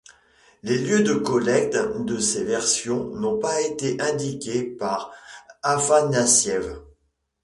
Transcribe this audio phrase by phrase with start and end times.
[0.63, 5.11] Les lieux de collecte de ces versions n'ont pas été indiquées par
[5.61, 6.73] Afanassiev.